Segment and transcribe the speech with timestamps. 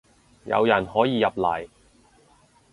[0.45, 1.69] 有人可以入嚟